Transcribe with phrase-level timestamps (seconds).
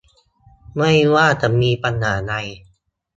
[0.77, 2.33] ไม่ว่าจะมีปัญหาใด